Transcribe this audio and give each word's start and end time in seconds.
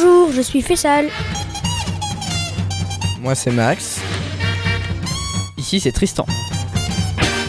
Bonjour, 0.00 0.30
je 0.30 0.42
suis 0.42 0.62
Fessal. 0.62 1.08
Moi 3.20 3.34
c'est 3.34 3.50
Max. 3.50 4.00
Ici 5.56 5.80
c'est 5.80 5.90
Tristan. 5.90 6.24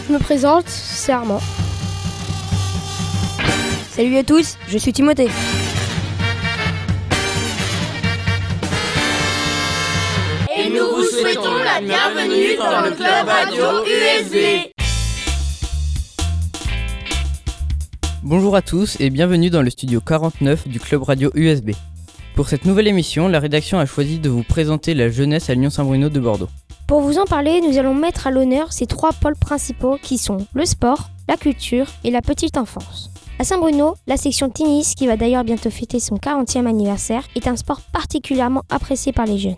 Je 0.08 0.12
me 0.12 0.18
présente, 0.18 0.68
c'est 0.68 1.12
Armand. 1.12 1.40
Salut 3.92 4.16
à 4.16 4.24
tous, 4.24 4.58
je 4.66 4.78
suis 4.78 4.92
Timothée. 4.92 5.28
Et 10.56 10.70
nous 10.70 10.88
vous 10.96 11.04
souhaitons 11.04 11.56
la 11.58 11.80
bienvenue 11.80 12.56
dans 12.56 12.80
le 12.80 12.90
club 12.96 13.28
radio 13.28 13.84
USB. 13.86 14.72
Bonjour 18.24 18.56
à 18.56 18.62
tous 18.62 18.96
et 18.98 19.10
bienvenue 19.10 19.50
dans 19.50 19.62
le 19.62 19.70
studio 19.70 20.00
49 20.00 20.66
du 20.66 20.80
club 20.80 21.04
radio 21.04 21.30
USB. 21.36 21.70
Pour 22.34 22.48
cette 22.48 22.64
nouvelle 22.64 22.88
émission, 22.88 23.28
la 23.28 23.40
rédaction 23.40 23.78
a 23.78 23.86
choisi 23.86 24.18
de 24.18 24.28
vous 24.28 24.42
présenter 24.42 24.94
la 24.94 25.10
jeunesse 25.10 25.50
à 25.50 25.54
Lyon-Saint-Bruno 25.54 26.08
de 26.08 26.20
Bordeaux. 26.20 26.48
Pour 26.86 27.00
vous 27.02 27.18
en 27.18 27.24
parler, 27.24 27.60
nous 27.60 27.76
allons 27.76 27.94
mettre 27.94 28.26
à 28.26 28.30
l'honneur 28.30 28.72
ces 28.72 28.86
trois 28.86 29.12
pôles 29.12 29.36
principaux 29.36 29.98
qui 30.00 30.16
sont 30.16 30.46
le 30.54 30.64
sport, 30.64 31.10
la 31.28 31.36
culture 31.36 31.86
et 32.04 32.10
la 32.10 32.22
petite 32.22 32.56
enfance. 32.56 33.10
À 33.38 33.44
Saint-Bruno, 33.44 33.94
la 34.06 34.16
section 34.16 34.48
tennis, 34.48 34.94
qui 34.94 35.06
va 35.06 35.16
d'ailleurs 35.16 35.44
bientôt 35.44 35.70
fêter 35.70 36.00
son 36.00 36.16
40e 36.16 36.66
anniversaire, 36.66 37.24
est 37.36 37.46
un 37.46 37.56
sport 37.56 37.80
particulièrement 37.92 38.62
apprécié 38.70 39.12
par 39.12 39.26
les 39.26 39.38
jeunes. 39.38 39.56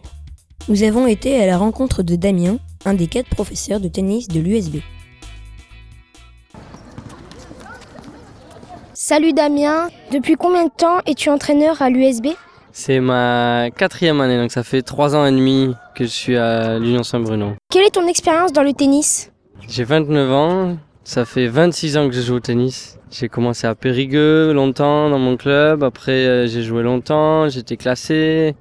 Nous 0.68 0.82
avons 0.82 1.06
été 1.06 1.42
à 1.42 1.46
la 1.46 1.58
rencontre 1.58 2.02
de 2.02 2.16
Damien, 2.16 2.56
un 2.84 2.94
des 2.94 3.06
quatre 3.06 3.28
professeurs 3.28 3.80
de 3.80 3.88
tennis 3.88 4.28
de 4.28 4.40
l'USB. 4.40 4.76
Salut 8.94 9.32
Damien, 9.32 9.88
depuis 10.12 10.36
combien 10.36 10.66
de 10.66 10.70
temps 10.70 10.98
es-tu 11.06 11.28
entraîneur 11.28 11.82
à 11.82 11.90
l'USB 11.90 12.28
C'est 12.74 13.00
ma 13.00 13.68
quatrième 13.70 14.22
année, 14.22 14.38
donc 14.38 14.50
ça 14.50 14.62
fait 14.62 14.80
trois 14.80 15.14
ans 15.14 15.26
et 15.26 15.30
demi 15.30 15.74
que 15.94 16.04
je 16.04 16.10
suis 16.10 16.36
à 16.38 16.78
l'Union 16.78 17.02
Saint-Bruno. 17.02 17.52
Quelle 17.70 17.84
est 17.84 17.90
ton 17.90 18.06
expérience 18.08 18.50
dans 18.50 18.62
le 18.62 18.72
tennis 18.72 19.30
J'ai 19.68 19.84
29 19.84 20.32
ans, 20.32 20.78
ça 21.04 21.26
fait 21.26 21.48
26 21.48 21.98
ans 21.98 22.08
que 22.08 22.14
je 22.14 22.22
joue 22.22 22.36
au 22.36 22.40
tennis. 22.40 22.98
J'ai 23.10 23.28
commencé 23.28 23.66
à 23.66 23.74
Périgueux 23.74 24.54
longtemps 24.54 25.10
dans 25.10 25.18
mon 25.18 25.36
club, 25.36 25.84
après 25.84 26.26
euh, 26.26 26.46
j'ai 26.46 26.62
joué 26.62 26.82
longtemps, 26.82 27.46
j'étais 27.50 27.76
classé. 27.76 28.54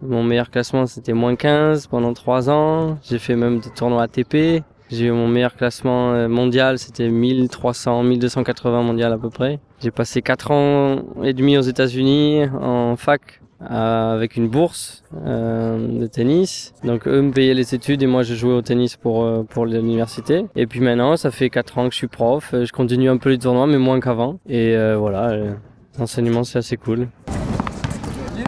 Mon 0.00 0.22
meilleur 0.22 0.50
classement 0.50 0.86
c'était 0.86 1.12
moins 1.12 1.36
15 1.36 1.86
pendant 1.88 2.14
3 2.14 2.48
ans. 2.48 2.98
J'ai 3.02 3.18
fait 3.18 3.36
même 3.36 3.60
des 3.60 3.68
tournois 3.68 4.04
ATP. 4.04 4.64
J'ai 4.90 5.04
eu 5.04 5.10
mon 5.12 5.28
meilleur 5.28 5.54
classement 5.54 6.14
euh, 6.14 6.28
mondial, 6.28 6.78
c'était 6.78 7.10
1300, 7.10 8.04
1280 8.04 8.82
mondial 8.82 9.12
à 9.12 9.18
peu 9.18 9.28
près. 9.28 9.60
J'ai 9.82 9.90
passé 9.90 10.22
4 10.22 10.50
ans 10.50 11.02
et 11.22 11.34
demi 11.34 11.58
aux 11.58 11.62
États-Unis 11.62 12.46
en 12.58 12.96
fac 12.96 13.40
avec 13.60 14.36
une 14.36 14.48
bourse 14.48 15.02
euh, 15.26 16.00
de 16.00 16.06
tennis. 16.06 16.72
Donc 16.84 17.06
eux 17.06 17.20
me 17.20 17.30
payaient 17.32 17.54
les 17.54 17.74
études 17.74 18.02
et 18.02 18.06
moi 18.06 18.22
je 18.22 18.34
jouais 18.34 18.52
au 18.52 18.62
tennis 18.62 18.96
pour 18.96 19.24
euh, 19.24 19.42
pour 19.42 19.66
l'université. 19.66 20.46
Et 20.56 20.66
puis 20.66 20.80
maintenant, 20.80 21.16
ça 21.16 21.30
fait 21.30 21.50
4 21.50 21.78
ans 21.78 21.84
que 21.88 21.92
je 21.92 21.98
suis 21.98 22.06
prof. 22.06 22.50
Je 22.52 22.72
continue 22.72 23.10
un 23.10 23.16
peu 23.16 23.30
les 23.30 23.38
tournois 23.38 23.66
mais 23.66 23.78
moins 23.78 24.00
qu'avant. 24.00 24.38
Et 24.48 24.74
euh, 24.76 24.96
voilà, 24.96 25.30
euh, 25.30 25.52
l'enseignement 25.98 26.44
c'est 26.44 26.58
assez 26.58 26.76
cool. 26.76 27.08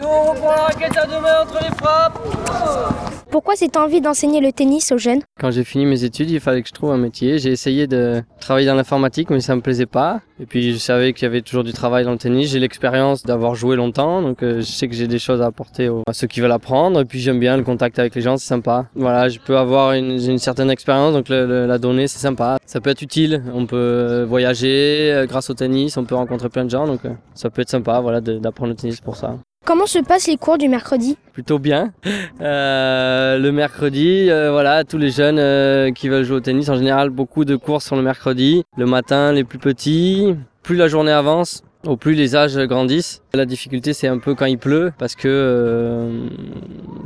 on 0.03 0.31
reprend 0.31 0.51
la 0.51 1.01
à 1.01 1.05
deux 1.05 1.21
mains 1.21 1.41
entre 1.43 1.59
les 1.61 1.75
frappes. 1.77 3.12
Pourquoi 3.33 3.55
cette 3.55 3.77
envie 3.77 3.99
d'enseigner 3.99 4.41
le 4.41 4.51
tennis 4.51 4.91
aux 4.91 4.99
jeunes? 4.99 5.21
Quand 5.39 5.49
j'ai 5.49 5.63
fini 5.63 5.87
mes 5.87 6.03
études, 6.03 6.29
il 6.29 6.39
fallait 6.39 6.61
que 6.61 6.67
je 6.67 6.73
trouve 6.73 6.91
un 6.91 6.97
métier. 6.97 7.39
J'ai 7.39 7.49
essayé 7.49 7.87
de 7.87 8.21
travailler 8.39 8.67
dans 8.67 8.75
l'informatique, 8.75 9.31
mais 9.31 9.39
ça 9.39 9.55
me 9.55 9.61
plaisait 9.61 9.87
pas. 9.87 10.21
Et 10.39 10.45
puis 10.45 10.71
je 10.71 10.77
savais 10.77 11.13
qu'il 11.13 11.23
y 11.23 11.25
avait 11.25 11.41
toujours 11.41 11.63
du 11.63 11.73
travail 11.73 12.05
dans 12.05 12.11
le 12.11 12.19
tennis. 12.19 12.51
J'ai 12.51 12.59
l'expérience 12.59 13.23
d'avoir 13.23 13.55
joué 13.55 13.75
longtemps, 13.75 14.21
donc 14.21 14.43
euh, 14.43 14.57
je 14.57 14.65
sais 14.65 14.87
que 14.87 14.93
j'ai 14.93 15.07
des 15.07 15.17
choses 15.17 15.41
à 15.41 15.47
apporter 15.47 15.89
à 16.05 16.13
ceux 16.13 16.27
qui 16.27 16.41
veulent 16.41 16.51
apprendre. 16.51 17.01
Et 17.01 17.05
puis 17.05 17.21
j'aime 17.21 17.39
bien 17.39 17.57
le 17.57 17.63
contact 17.63 17.97
avec 17.97 18.13
les 18.13 18.21
gens, 18.21 18.37
c'est 18.37 18.45
sympa. 18.45 18.85
Voilà, 18.93 19.29
je 19.29 19.39
peux 19.39 19.57
avoir 19.57 19.93
une, 19.93 20.37
certaine 20.37 20.69
expérience, 20.69 21.13
donc 21.13 21.27
la 21.29 21.79
donnée, 21.79 22.07
c'est 22.07 22.19
sympa. 22.19 22.59
Ça 22.67 22.81
peut 22.81 22.91
être 22.91 23.01
utile. 23.01 23.41
On 23.51 23.65
peut 23.65 24.27
voyager 24.29 25.11
euh, 25.11 25.25
grâce 25.25 25.49
au 25.49 25.55
tennis, 25.55 25.97
on 25.97 26.05
peut 26.05 26.13
rencontrer 26.13 26.49
plein 26.49 26.65
de 26.65 26.69
gens, 26.69 26.85
donc 26.85 27.03
euh, 27.05 27.09
ça 27.33 27.49
peut 27.49 27.63
être 27.63 27.71
sympa, 27.71 27.99
voilà, 27.99 28.21
d'apprendre 28.21 28.69
le 28.69 28.75
tennis 28.75 29.01
pour 29.01 29.15
ça. 29.15 29.39
Comment 29.65 29.85
se 29.85 29.99
passent 29.99 30.27
les 30.27 30.37
cours 30.37 30.57
du 30.57 30.67
mercredi 30.67 31.17
plutôt 31.33 31.57
bien. 31.57 31.93
Euh, 32.41 33.39
le 33.39 33.51
mercredi, 33.51 34.29
euh, 34.29 34.51
voilà, 34.51 34.83
tous 34.83 34.97
les 34.97 35.09
jeunes 35.09 35.39
euh, 35.39 35.91
qui 35.91 36.09
veulent 36.09 36.23
jouer 36.23 36.37
au 36.37 36.41
tennis, 36.41 36.69
en 36.69 36.75
général, 36.75 37.09
beaucoup 37.09 37.43
de 37.43 37.55
courses 37.55 37.85
sont 37.85 37.95
le 37.95 38.01
mercredi. 38.03 38.63
Le 38.77 38.85
matin, 38.85 39.31
les 39.31 39.43
plus 39.43 39.57
petits. 39.57 40.35
Plus 40.61 40.75
la 40.75 40.87
journée 40.87 41.11
avance, 41.11 41.63
au 41.85 41.97
plus 41.97 42.13
les 42.13 42.35
âges 42.35 42.57
grandissent. 42.57 43.21
La 43.33 43.45
difficulté, 43.45 43.93
c'est 43.93 44.07
un 44.07 44.19
peu 44.19 44.35
quand 44.35 44.45
il 44.45 44.57
pleut, 44.57 44.93
parce 44.97 45.15
que 45.15 45.27
euh, 45.27 46.27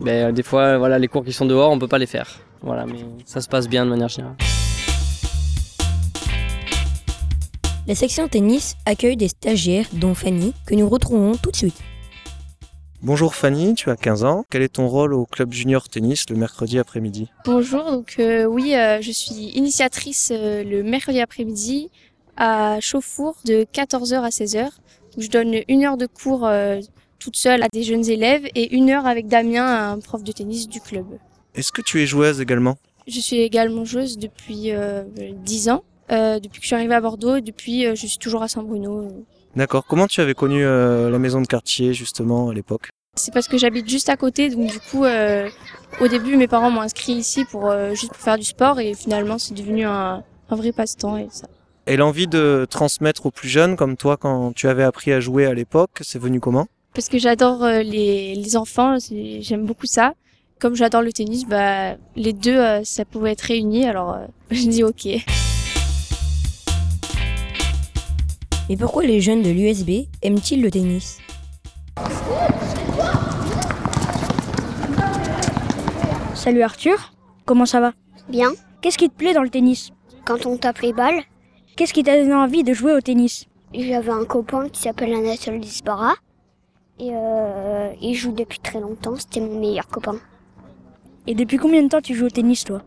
ben, 0.01 0.33
des 0.33 0.43
fois, 0.43 0.77
voilà, 0.77 0.99
les 0.99 1.07
cours 1.07 1.23
qui 1.23 1.33
sont 1.33 1.45
dehors, 1.45 1.71
on 1.71 1.79
peut 1.79 1.87
pas 1.87 1.99
les 1.99 2.05
faire. 2.05 2.27
Voilà, 2.61 2.85
mais 2.85 2.99
ça 3.25 3.39
se 3.41 3.47
passe 3.47 3.69
bien 3.69 3.85
de 3.85 3.89
manière 3.89 4.09
générale. 4.09 4.35
La 7.87 7.95
section 7.95 8.27
tennis 8.27 8.75
accueille 8.85 9.15
des 9.15 9.29
stagiaires, 9.29 9.85
dont 9.93 10.13
Fanny, 10.13 10.53
que 10.65 10.75
nous 10.75 10.89
retrouvons 10.89 11.33
tout 11.35 11.51
de 11.51 11.55
suite. 11.55 11.81
Bonjour 13.03 13.35
Fanny, 13.35 13.75
tu 13.75 13.91
as 13.91 13.95
15 13.95 14.23
ans. 14.23 14.43
Quel 14.49 14.63
est 14.63 14.73
ton 14.73 14.87
rôle 14.87 15.13
au 15.13 15.27
club 15.27 15.53
junior 15.53 15.87
tennis 15.87 16.27
le 16.31 16.35
mercredi 16.35 16.79
après-midi? 16.79 17.29
Bonjour, 17.45 17.83
donc 17.91 18.15
euh, 18.17 18.45
oui, 18.45 18.73
euh, 18.75 19.01
je 19.01 19.11
suis 19.11 19.35
initiatrice 19.35 20.31
euh, 20.33 20.63
le 20.63 20.81
mercredi 20.81 21.21
après-midi 21.21 21.91
à 22.37 22.79
Chauffour 22.79 23.37
de 23.45 23.67
14h 23.71 24.15
à 24.15 24.29
16h. 24.29 24.63
Donc, 24.63 24.71
je 25.19 25.29
donne 25.29 25.57
une 25.67 25.85
heure 25.85 25.97
de 25.97 26.07
cours 26.07 26.49
toute 27.19 27.35
seule 27.35 27.61
à 27.61 27.67
des 27.69 27.83
jeunes 27.83 28.07
élèves 28.09 28.47
et 28.55 28.75
une 28.75 28.89
heure 28.89 29.05
avec 29.05 29.27
Damien, 29.27 29.91
un 29.91 29.99
prof 29.99 30.23
de 30.23 30.31
tennis 30.31 30.67
du 30.67 30.81
club. 30.81 31.05
Est-ce 31.53 31.71
que 31.71 31.81
tu 31.83 32.01
es 32.01 32.07
joueuse 32.07 32.41
également? 32.41 32.77
Je 33.07 33.19
suis 33.19 33.37
également 33.37 33.85
joueuse 33.85 34.17
depuis 34.17 34.71
euh, 34.71 35.03
10 35.15 35.69
ans, 35.69 35.83
depuis 36.09 36.59
que 36.59 36.63
je 36.63 36.67
suis 36.67 36.75
arrivée 36.75 36.95
à 36.95 37.01
Bordeaux 37.01 37.35
et 37.35 37.41
depuis 37.41 37.83
je 37.95 38.07
suis 38.07 38.17
toujours 38.17 38.41
à 38.41 38.47
Saint-Bruno. 38.47 39.07
D'accord. 39.57 39.85
Comment 39.87 40.05
tu 40.05 40.21
avais 40.21 40.35
connu 40.35 40.63
euh, 40.63 41.09
la 41.09 41.17
maison 41.17 41.41
de 41.41 41.47
quartier 41.47 41.91
justement 41.91 42.49
à 42.49 42.53
l'époque? 42.53 42.89
C'est 43.15 43.33
parce 43.33 43.47
que 43.47 43.57
j'habite 43.57 43.89
juste 43.89 44.07
à 44.07 44.15
côté, 44.15 44.51
donc 44.51 44.71
du 44.71 44.79
coup, 44.79 45.03
euh, 45.03 45.49
au 45.99 46.07
début, 46.07 46.37
mes 46.37 46.47
parents 46.47 46.69
m'ont 46.69 46.81
inscrit 46.81 47.13
ici 47.13 47.43
pour 47.43 47.71
euh, 47.71 47.95
juste 47.95 48.13
pour 48.13 48.21
faire 48.21 48.37
du 48.37 48.43
sport 48.43 48.79
et 48.79 48.93
finalement, 48.93 49.39
c'est 49.39 49.55
devenu 49.55 49.83
un, 49.85 50.23
un 50.51 50.55
vrai 50.55 50.71
passe-temps 50.71 51.17
et 51.17 51.27
ça. 51.31 51.47
Et 51.87 51.97
l'envie 51.97 52.27
de 52.27 52.67
transmettre 52.69 53.25
aux 53.25 53.31
plus 53.31 53.49
jeunes 53.49 53.75
comme 53.75 53.97
toi 53.97 54.15
quand 54.15 54.53
tu 54.53 54.67
avais 54.67 54.83
appris 54.83 55.11
à 55.11 55.19
jouer 55.19 55.47
à 55.47 55.55
l'époque, 55.55 56.01
c'est 56.01 56.19
venu 56.19 56.39
comment? 56.39 56.67
Parce 56.93 57.09
que 57.09 57.17
j'adore 57.17 57.65
les, 57.65 58.35
les 58.35 58.57
enfants, 58.57 58.97
j'aime 59.41 59.65
beaucoup 59.65 59.87
ça. 59.87 60.13
Comme 60.59 60.75
j'adore 60.75 61.03
le 61.03 61.13
tennis, 61.13 61.45
bah 61.45 61.95
les 62.15 62.33
deux, 62.33 62.57
euh, 62.57 62.83
ça 62.83 63.05
pouvait 63.05 63.31
être 63.31 63.41
réuni, 63.41 63.85
alors 63.85 64.13
euh, 64.13 64.25
je 64.51 64.67
dis 64.67 64.83
ok. 64.83 65.07
Mais 68.69 68.77
pourquoi 68.77 69.03
les 69.03 69.21
jeunes 69.21 69.41
de 69.41 69.49
l'USB 69.49 70.07
aiment-ils 70.21 70.61
le 70.61 70.69
tennis? 70.71 71.19
Salut 76.33 76.61
Arthur, 76.61 77.13
comment 77.45 77.65
ça 77.65 77.79
va? 77.79 77.93
Bien. 78.29 78.51
Qu'est-ce 78.81 78.97
qui 78.97 79.09
te 79.09 79.15
plaît 79.15 79.33
dans 79.33 79.43
le 79.43 79.49
tennis? 79.49 79.91
Quand 80.25 80.45
on 80.45 80.57
tape 80.57 80.79
les 80.79 80.93
balles, 80.93 81.23
Qu'est-ce 81.77 81.93
qui 81.93 82.01
t'a 82.01 82.17
donné 82.17 82.33
envie 82.33 82.63
de 82.63 82.73
jouer 82.73 82.93
au 82.93 83.01
tennis? 83.01 83.45
J'avais 83.71 84.09
un 84.09 84.25
copain 84.25 84.67
qui 84.67 84.81
s'appelle 84.81 85.13
Anatole 85.13 85.59
Disbara. 85.59 86.15
Et 86.97 87.11
euh, 87.13 87.93
il 88.01 88.15
joue 88.15 88.31
depuis 88.31 88.57
très 88.57 88.79
longtemps, 88.79 89.15
c'était 89.15 89.41
mon 89.41 89.59
meilleur 89.59 89.87
copain. 89.87 90.15
Et 91.27 91.35
depuis 91.35 91.57
combien 91.57 91.83
de 91.83 91.87
temps 91.89 92.01
tu 92.01 92.15
joues 92.15 92.25
au 92.25 92.29
tennis 92.31 92.63
toi? 92.63 92.81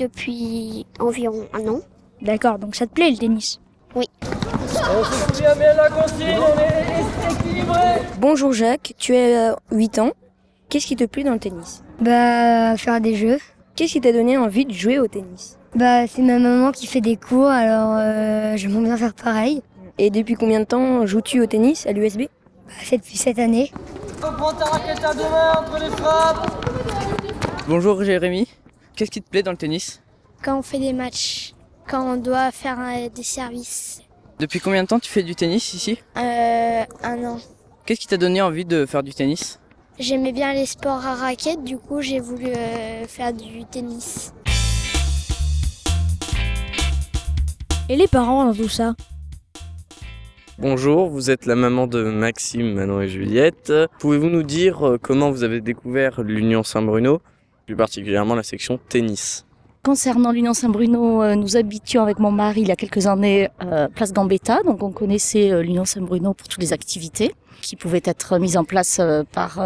Depuis 0.00 0.86
environ 0.98 1.46
un 1.52 1.68
an. 1.68 1.82
D'accord, 2.20 2.58
donc 2.58 2.74
ça 2.74 2.88
te 2.88 2.92
plaît 2.92 3.12
le 3.12 3.16
tennis? 3.16 3.60
Oui. 3.94 4.06
On 4.84 5.04
se 5.04 5.34
souvient 5.36 5.54
bien 5.54 5.72
de 5.72 5.76
la 5.76 5.88
consigne, 5.90 6.38
on 6.38 6.58
est 6.60 7.32
équilibré. 7.32 7.80
Bonjour 8.18 8.52
Jacques, 8.52 8.94
tu 8.98 9.14
as 9.14 9.56
8 9.70 9.98
ans. 10.00 10.10
Qu'est-ce 10.68 10.86
qui 10.86 10.96
te 10.96 11.04
plaît 11.04 11.22
dans 11.24 11.32
le 11.32 11.38
tennis? 11.38 11.82
Bah, 12.00 12.76
faire 12.76 13.00
des 13.00 13.14
jeux. 13.14 13.38
Qu'est-ce 13.76 13.92
qui 13.92 14.00
t'a 14.00 14.12
donné 14.12 14.36
envie 14.36 14.64
de 14.66 14.72
jouer 14.72 14.98
au 14.98 15.06
tennis? 15.06 15.58
Bah, 15.74 16.06
c'est 16.06 16.22
ma 16.22 16.38
maman 16.38 16.72
qui 16.72 16.86
fait 16.86 17.00
des 17.00 17.16
cours, 17.16 17.46
alors 17.48 17.94
euh, 17.96 18.56
j'aimerais 18.56 18.82
bien 18.84 18.96
faire 18.96 19.14
pareil. 19.14 19.62
Et 19.98 20.10
depuis 20.10 20.34
combien 20.34 20.60
de 20.60 20.64
temps 20.64 21.06
joues-tu 21.06 21.40
au 21.40 21.46
tennis 21.46 21.86
à 21.86 21.92
l'USB 21.92 22.22
Bah, 22.66 22.72
c'est 22.82 22.98
depuis 22.98 23.16
cette 23.16 23.38
année. 23.38 23.70
Reprends 24.22 24.52
ta 24.52 24.64
raquette 24.64 25.04
à 25.04 25.14
deux 25.14 25.22
mains 25.22 25.52
entre 25.58 25.78
les 25.78 25.90
frappes. 25.90 26.64
Bonjour 27.68 28.02
Jérémy. 28.02 28.48
Qu'est-ce 28.96 29.10
qui 29.10 29.22
te 29.22 29.30
plaît 29.30 29.42
dans 29.42 29.52
le 29.52 29.56
tennis? 29.56 30.02
Quand 30.42 30.58
on 30.58 30.62
fait 30.62 30.78
des 30.78 30.92
matchs, 30.92 31.54
quand 31.88 32.02
on 32.14 32.16
doit 32.16 32.50
faire 32.50 32.78
euh, 32.80 33.08
des 33.08 33.22
services. 33.22 34.02
Depuis 34.42 34.58
combien 34.58 34.82
de 34.82 34.88
temps 34.88 34.98
tu 34.98 35.08
fais 35.08 35.22
du 35.22 35.36
tennis 35.36 35.72
ici 35.72 36.02
Euh, 36.16 36.82
un 37.04 37.24
an. 37.24 37.38
Qu'est-ce 37.86 38.00
qui 38.00 38.08
t'a 38.08 38.16
donné 38.16 38.42
envie 38.42 38.64
de 38.64 38.86
faire 38.86 39.04
du 39.04 39.14
tennis 39.14 39.60
J'aimais 40.00 40.32
bien 40.32 40.52
les 40.52 40.66
sports 40.66 41.06
à 41.06 41.14
raquettes, 41.14 41.62
du 41.62 41.78
coup 41.78 42.00
j'ai 42.00 42.18
voulu 42.18 42.46
euh, 42.46 43.06
faire 43.06 43.32
du 43.32 43.64
tennis. 43.70 44.34
Et 47.88 47.94
les 47.94 48.08
parents 48.08 48.46
dans 48.46 48.52
tout 48.52 48.68
ça 48.68 48.96
Bonjour, 50.58 51.08
vous 51.08 51.30
êtes 51.30 51.46
la 51.46 51.54
maman 51.54 51.86
de 51.86 52.02
Maxime, 52.02 52.74
Manon 52.74 53.00
et 53.00 53.06
Juliette. 53.06 53.72
Pouvez-vous 54.00 54.28
nous 54.28 54.42
dire 54.42 54.84
euh, 54.84 54.98
comment 55.00 55.30
vous 55.30 55.44
avez 55.44 55.60
découvert 55.60 56.20
l'Union 56.20 56.64
Saint-Bruno, 56.64 57.22
plus 57.66 57.76
particulièrement 57.76 58.34
la 58.34 58.42
section 58.42 58.80
tennis 58.88 59.46
Concernant 59.84 60.30
l'Union 60.30 60.54
Saint-Bruno, 60.54 61.24
euh, 61.24 61.34
nous 61.34 61.56
habitions 61.56 62.04
avec 62.04 62.20
mon 62.20 62.30
mari 62.30 62.60
il 62.60 62.68
y 62.68 62.70
a 62.70 62.76
quelques 62.76 63.08
années 63.08 63.48
euh, 63.64 63.88
place 63.88 64.12
Gambetta, 64.12 64.62
donc 64.62 64.80
on 64.80 64.92
connaissait 64.92 65.50
euh, 65.50 65.60
l'Union 65.60 65.84
Saint-Bruno 65.84 66.34
pour 66.34 66.46
toutes 66.46 66.62
les 66.62 66.72
activités 66.72 67.34
qui 67.62 67.74
pouvaient 67.74 68.02
être 68.04 68.38
mises 68.38 68.56
en 68.56 68.62
place 68.62 69.00
par 69.32 69.60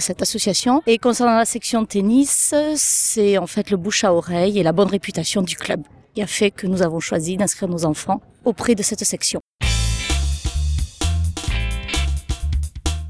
cette 0.00 0.22
association. 0.22 0.82
Et 0.86 0.96
concernant 0.96 1.36
la 1.36 1.44
section 1.44 1.84
tennis, 1.84 2.54
c'est 2.76 3.36
en 3.36 3.46
fait 3.46 3.70
le 3.70 3.76
bouche 3.76 4.04
à 4.04 4.14
oreille 4.14 4.58
et 4.58 4.62
la 4.62 4.72
bonne 4.72 4.88
réputation 4.88 5.42
du 5.42 5.56
club 5.56 5.82
qui 6.14 6.22
a 6.22 6.26
fait 6.26 6.50
que 6.50 6.66
nous 6.66 6.80
avons 6.80 7.00
choisi 7.00 7.36
d'inscrire 7.36 7.68
nos 7.68 7.84
enfants 7.84 8.22
auprès 8.46 8.74
de 8.74 8.82
cette 8.82 9.04
section. 9.04 9.40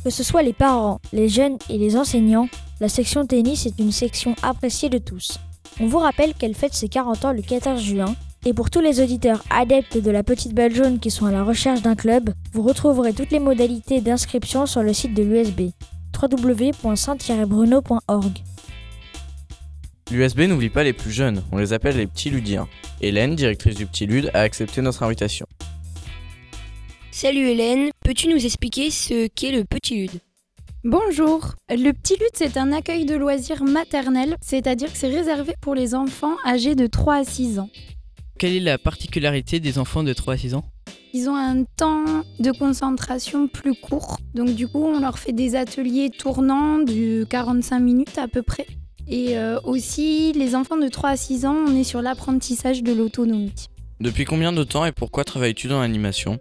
Que 0.02 0.10
ce 0.10 0.24
soit 0.24 0.42
les 0.42 0.52
parents, 0.52 0.98
les 1.12 1.28
jeunes 1.28 1.56
et 1.68 1.78
les 1.78 1.96
enseignants, 1.96 2.48
la 2.80 2.88
section 2.88 3.24
tennis 3.24 3.66
est 3.66 3.78
une 3.78 3.92
section 3.92 4.34
appréciée 4.42 4.88
de 4.88 4.98
tous. 4.98 5.38
On 5.82 5.86
vous 5.86 5.98
rappelle 5.98 6.32
qu'elle 6.34 6.54
fête 6.54 6.74
ses 6.74 6.88
40 6.88 7.24
ans 7.24 7.32
le 7.32 7.42
14 7.42 7.82
juin, 7.82 8.14
et 8.46 8.54
pour 8.54 8.70
tous 8.70 8.80
les 8.80 9.00
auditeurs 9.00 9.42
adeptes 9.50 9.98
de 9.98 10.12
la 10.12 10.22
petite 10.22 10.54
balle 10.54 10.72
jaune 10.72 11.00
qui 11.00 11.10
sont 11.10 11.26
à 11.26 11.32
la 11.32 11.42
recherche 11.42 11.82
d'un 11.82 11.96
club, 11.96 12.30
vous 12.52 12.62
retrouverez 12.62 13.12
toutes 13.12 13.32
les 13.32 13.40
modalités 13.40 14.00
d'inscription 14.00 14.66
sur 14.66 14.84
le 14.84 14.92
site 14.92 15.12
de 15.12 15.24
l'USB 15.24 15.72
www.saint-bruno.org. 16.22 18.38
L'USB 20.12 20.42
n'oublie 20.42 20.70
pas 20.70 20.84
les 20.84 20.92
plus 20.92 21.10
jeunes, 21.10 21.42
on 21.50 21.58
les 21.58 21.72
appelle 21.72 21.96
les 21.96 22.06
petits 22.06 22.30
ludiens. 22.30 22.68
Hélène, 23.00 23.34
directrice 23.34 23.74
du 23.74 23.86
Petit 23.86 24.06
Lude, 24.06 24.30
a 24.34 24.42
accepté 24.42 24.82
notre 24.82 25.02
invitation. 25.02 25.46
Salut 27.10 27.48
Hélène, 27.48 27.90
peux-tu 28.04 28.28
nous 28.28 28.46
expliquer 28.46 28.92
ce 28.92 29.26
qu'est 29.26 29.50
le 29.50 29.64
Petit 29.64 29.96
Lude? 29.96 30.20
Bonjour. 30.84 31.54
Le 31.70 31.92
Petit 31.92 32.14
Lude, 32.14 32.32
c'est 32.34 32.56
un 32.56 32.72
accueil 32.72 33.04
de 33.04 33.14
loisirs 33.14 33.62
maternel, 33.62 34.36
c'est-à-dire 34.40 34.92
que 34.92 34.98
c'est 34.98 35.14
réservé 35.14 35.54
pour 35.60 35.76
les 35.76 35.94
enfants 35.94 36.34
âgés 36.44 36.74
de 36.74 36.88
3 36.88 37.18
à 37.18 37.24
6 37.24 37.60
ans. 37.60 37.70
Quelle 38.36 38.54
est 38.54 38.60
la 38.60 38.78
particularité 38.78 39.60
des 39.60 39.78
enfants 39.78 40.02
de 40.02 40.12
3 40.12 40.34
à 40.34 40.36
6 40.36 40.54
ans? 40.54 40.64
Ils 41.12 41.28
ont 41.28 41.36
un 41.36 41.62
temps 41.62 42.24
de 42.40 42.50
concentration 42.50 43.46
plus 43.46 43.76
court, 43.76 44.18
donc 44.34 44.56
du 44.56 44.66
coup, 44.66 44.84
on 44.84 44.98
leur 44.98 45.20
fait 45.20 45.30
des 45.30 45.54
ateliers 45.54 46.10
tournants 46.10 46.78
de 46.78 47.22
45 47.30 47.78
minutes 47.78 48.18
à 48.18 48.26
peu 48.26 48.42
près. 48.42 48.66
Et 49.06 49.38
euh, 49.38 49.60
aussi, 49.62 50.32
les 50.32 50.56
enfants 50.56 50.78
de 50.78 50.88
3 50.88 51.10
à 51.10 51.16
6 51.16 51.46
ans, 51.46 51.58
on 51.64 51.76
est 51.76 51.84
sur 51.84 52.02
l'apprentissage 52.02 52.82
de 52.82 52.92
l'autonomie. 52.92 53.68
Depuis 54.00 54.24
combien 54.24 54.52
de 54.52 54.64
temps 54.64 54.84
et 54.84 54.90
pourquoi 54.90 55.22
travailles-tu 55.22 55.68
dans 55.68 55.80
l'animation? 55.80 56.40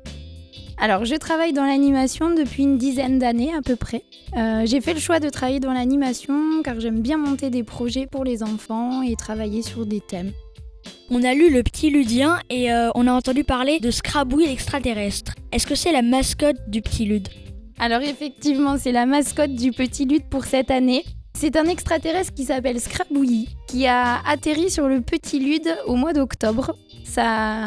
Alors, 0.83 1.05
je 1.05 1.13
travaille 1.13 1.53
dans 1.53 1.63
l'animation 1.63 2.33
depuis 2.33 2.63
une 2.63 2.79
dizaine 2.79 3.19
d'années 3.19 3.53
à 3.53 3.61
peu 3.61 3.75
près. 3.75 4.01
Euh, 4.35 4.63
j'ai 4.65 4.81
fait 4.81 4.95
le 4.95 4.99
choix 4.99 5.19
de 5.19 5.29
travailler 5.29 5.59
dans 5.59 5.73
l'animation 5.73 6.63
car 6.63 6.79
j'aime 6.79 7.01
bien 7.01 7.19
monter 7.19 7.51
des 7.51 7.63
projets 7.63 8.07
pour 8.07 8.23
les 8.23 8.41
enfants 8.41 9.03
et 9.03 9.15
travailler 9.15 9.61
sur 9.61 9.85
des 9.85 10.01
thèmes. 10.01 10.31
On 11.11 11.23
a 11.23 11.35
lu 11.35 11.53
Le 11.53 11.61
Petit 11.61 11.91
Ludien 11.91 12.39
et 12.49 12.73
euh, 12.73 12.89
on 12.95 13.05
a 13.05 13.11
entendu 13.11 13.43
parler 13.43 13.79
de 13.79 13.91
Scrabouille 13.91 14.47
l'extraterrestre. 14.47 15.35
Est-ce 15.51 15.67
que 15.67 15.75
c'est 15.75 15.91
la 15.91 16.01
mascotte 16.01 16.67
du 16.67 16.81
Petit 16.81 17.05
Lude? 17.05 17.29
Alors 17.77 18.01
effectivement, 18.01 18.79
c'est 18.79 18.91
la 18.91 19.05
mascotte 19.05 19.53
du 19.53 19.71
Petit 19.71 20.05
Lude 20.05 20.27
pour 20.31 20.45
cette 20.45 20.71
année. 20.71 21.05
C'est 21.37 21.57
un 21.57 21.65
extraterrestre 21.65 22.33
qui 22.33 22.45
s'appelle 22.45 22.79
Scrabouilly, 22.79 23.49
qui 23.71 23.87
a 23.87 24.19
atterri 24.27 24.69
sur 24.69 24.89
le 24.89 24.99
Petit 24.99 25.39
Lude 25.39 25.73
au 25.85 25.95
mois 25.95 26.11
d'octobre. 26.11 26.75
Sa 27.05 27.63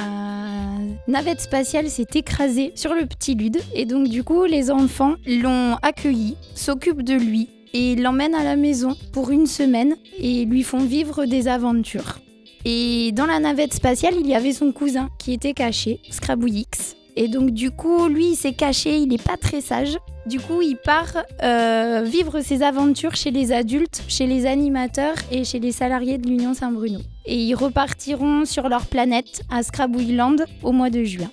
navette 1.08 1.40
spatiale 1.40 1.88
s'est 1.88 2.06
écrasée 2.14 2.72
sur 2.74 2.94
le 2.94 3.06
Petit 3.06 3.34
Lude 3.34 3.56
et 3.74 3.86
donc 3.86 4.08
du 4.08 4.22
coup 4.22 4.44
les 4.44 4.70
enfants 4.70 5.14
l'ont 5.26 5.76
accueilli, 5.80 6.36
s'occupent 6.54 7.02
de 7.02 7.14
lui 7.14 7.48
et 7.72 7.96
l'emmènent 7.96 8.34
à 8.34 8.44
la 8.44 8.56
maison 8.56 8.94
pour 9.12 9.30
une 9.30 9.46
semaine 9.46 9.96
et 10.18 10.44
lui 10.44 10.62
font 10.62 10.84
vivre 10.84 11.24
des 11.24 11.48
aventures. 11.48 12.18
Et 12.66 13.12
dans 13.12 13.26
la 13.26 13.40
navette 13.40 13.72
spatiale, 13.72 14.14
il 14.20 14.26
y 14.26 14.34
avait 14.34 14.52
son 14.52 14.72
cousin 14.72 15.08
qui 15.18 15.32
était 15.32 15.54
caché, 15.54 16.00
Scrabouillix. 16.10 16.96
Et 17.16 17.28
donc 17.28 17.50
du 17.50 17.70
coup, 17.70 18.08
lui, 18.08 18.30
il 18.30 18.36
s'est 18.36 18.54
caché, 18.54 18.96
il 18.96 19.08
n'est 19.08 19.18
pas 19.18 19.36
très 19.36 19.60
sage. 19.60 19.96
Du 20.26 20.40
coup, 20.40 20.62
il 20.62 20.76
part 20.76 21.24
euh, 21.42 22.02
vivre 22.04 22.40
ses 22.40 22.62
aventures 22.62 23.14
chez 23.14 23.30
les 23.30 23.52
adultes, 23.52 24.02
chez 24.08 24.26
les 24.26 24.46
animateurs 24.46 25.16
et 25.30 25.44
chez 25.44 25.60
les 25.60 25.72
salariés 25.72 26.18
de 26.18 26.28
l'Union 26.28 26.54
Saint-Bruno. 26.54 27.00
Et 27.26 27.36
ils 27.36 27.54
repartiront 27.54 28.44
sur 28.44 28.68
leur 28.68 28.86
planète 28.86 29.42
à 29.50 29.62
Scrabouilland 29.62 30.36
au 30.62 30.72
mois 30.72 30.90
de 30.90 31.04
juin. 31.04 31.30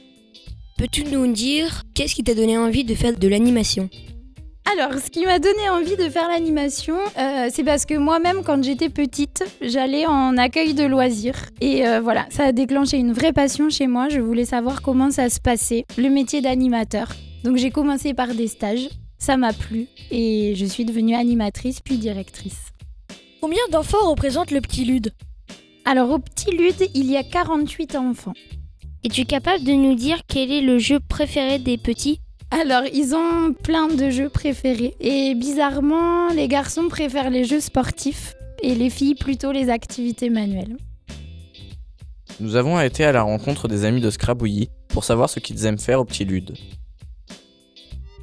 Peux-tu 0.77 1.03
nous 1.05 1.31
dire 1.31 1.83
qu'est-ce 1.93 2.15
qui 2.15 2.23
t'a 2.23 2.33
donné 2.33 2.57
envie 2.57 2.83
de 2.83 2.95
faire 2.95 3.17
de 3.17 3.27
l'animation? 3.27 3.89
Alors, 4.71 4.93
ce 4.99 5.09
qui 5.09 5.25
m'a 5.25 5.39
donné 5.39 5.69
envie 5.69 5.97
de 5.97 6.09
faire 6.09 6.27
l'animation, 6.29 6.95
euh, 7.17 7.49
c'est 7.51 7.63
parce 7.63 7.85
que 7.85 7.95
moi-même, 7.95 8.43
quand 8.43 8.63
j'étais 8.63 8.89
petite, 8.89 9.43
j'allais 9.61 10.05
en 10.05 10.37
accueil 10.37 10.73
de 10.73 10.85
loisirs. 10.85 11.49
Et 11.59 11.85
euh, 11.85 11.99
voilà, 11.99 12.25
ça 12.29 12.45
a 12.45 12.51
déclenché 12.51 12.97
une 12.97 13.11
vraie 13.11 13.33
passion 13.33 13.69
chez 13.69 13.87
moi. 13.87 14.07
Je 14.09 14.19
voulais 14.19 14.45
savoir 14.45 14.81
comment 14.81 15.11
ça 15.11 15.29
se 15.29 15.39
passait, 15.39 15.85
le 15.97 16.09
métier 16.09 16.41
d'animateur. 16.41 17.09
Donc 17.43 17.57
j'ai 17.57 17.71
commencé 17.71 18.13
par 18.13 18.33
des 18.33 18.47
stages, 18.47 18.87
ça 19.17 19.35
m'a 19.35 19.51
plu 19.51 19.87
et 20.09 20.53
je 20.55 20.65
suis 20.65 20.85
devenue 20.85 21.15
animatrice 21.15 21.81
puis 21.81 21.97
directrice. 21.97 22.67
Combien 23.41 23.63
d'enfants 23.71 24.09
représente 24.09 24.51
le 24.51 24.61
Petit 24.61 24.85
Lude? 24.85 25.11
Alors 25.85 26.11
au 26.11 26.19
Petit 26.19 26.51
Lude, 26.51 26.89
il 26.93 27.09
y 27.09 27.17
a 27.17 27.23
48 27.23 27.95
enfants. 27.95 28.33
Es-tu 29.03 29.25
capable 29.25 29.63
de 29.63 29.71
nous 29.71 29.95
dire 29.95 30.21
quel 30.27 30.51
est 30.51 30.61
le 30.61 30.77
jeu 30.77 30.99
préféré 30.99 31.57
des 31.57 31.77
petits? 31.77 32.21
Alors, 32.51 32.83
ils 32.93 33.15
ont 33.15 33.53
plein 33.53 33.87
de 33.87 34.09
jeux 34.09 34.29
préférés. 34.29 34.95
Et 34.99 35.33
bizarrement, 35.35 36.29
les 36.29 36.47
garçons 36.47 36.87
préfèrent 36.89 37.29
les 37.29 37.43
jeux 37.45 37.59
sportifs 37.61 38.35
et 38.61 38.75
les 38.75 38.89
filles 38.89 39.15
plutôt 39.15 39.51
les 39.51 39.69
activités 39.69 40.29
manuelles. 40.29 40.77
Nous 42.39 42.55
avons 42.55 42.79
été 42.79 43.03
à 43.05 43.11
la 43.11 43.21
rencontre 43.21 43.67
des 43.67 43.85
amis 43.85 44.01
de 44.01 44.09
Scrabouilly 44.09 44.69
pour 44.89 45.03
savoir 45.03 45.29
ce 45.29 45.39
qu'ils 45.39 45.65
aiment 45.65 45.79
faire 45.79 45.99
au 45.99 46.05
Petit 46.05 46.25
Lude. 46.25 46.53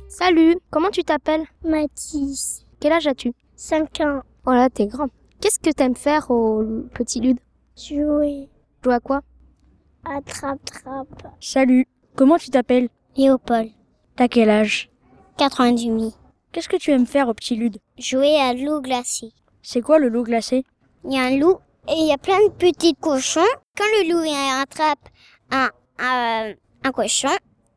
Salut, 0.09 0.57
comment 0.71 0.91
tu 0.91 1.05
t'appelles? 1.05 1.45
Mathis, 1.65 2.67
Quel 2.81 2.93
âge 2.93 3.07
as-tu? 3.07 3.33
5 3.57 4.01
ans, 4.01 4.23
Oh 4.47 4.53
là, 4.53 4.69
t'es 4.71 4.87
grand. 4.87 5.09
Qu'est-ce 5.41 5.61
que 5.61 5.71
t'aimes 5.71 5.95
faire 5.95 6.31
au 6.31 6.65
petit 6.95 7.21
lude? 7.21 7.39
Jouer, 7.77 8.49
Jouer 8.83 8.95
à 8.95 9.01
quoi? 9.01 9.21
Attrape-trappe, 10.05 11.23
Salut, 11.41 11.87
comment 12.17 12.39
tu 12.39 12.51
t'appelles? 12.51 12.89
Léopold, 13.17 13.70
T'as 14.19 14.27
quel 14.27 14.51
âge 14.51 14.91
4 15.37 15.60
ans 15.60 15.65
et 15.67 15.75
demi, 15.75 16.13
Qu'est-ce 16.51 16.69
que 16.69 16.77
tu 16.77 16.91
aimes 16.91 17.06
faire 17.06 17.29
au 17.29 17.34
Petit 17.34 17.55
Lude 17.55 17.79
jouer 18.01 18.34
à 18.34 18.53
loup 18.53 18.81
glacé. 18.81 19.31
C'est 19.63 19.81
quoi 19.81 20.01
le 20.01 20.08
loup 20.08 20.25
glacé 20.25 20.65
Il 21.05 21.13
y 21.13 21.17
a 21.17 21.22
un 21.22 21.37
loup 21.37 21.58
et 21.87 21.93
il 21.93 22.08
y 22.08 22.13
a 22.13 22.19
plein 22.19 22.44
de 22.44 22.51
petits 22.51 22.96
cochons. 22.96 23.39
Quand 23.77 23.84
le 23.84 24.10
loup 24.10 24.25
il 24.25 24.60
attrape 24.60 24.98
un, 25.53 25.70
un, 26.01 26.53
un 26.82 26.91
cochon, 26.91 27.29